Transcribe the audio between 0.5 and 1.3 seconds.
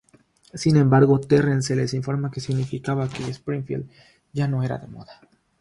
Sin embargo,